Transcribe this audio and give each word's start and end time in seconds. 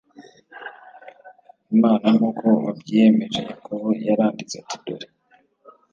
Imana 1.75 2.05
nk 2.15 2.21
uko 2.29 2.45
wabyiyemeje 2.65 3.39
Yakobo 3.49 3.87
yaranditse 4.07 4.55
ati 4.61 4.77
dore 4.85 5.07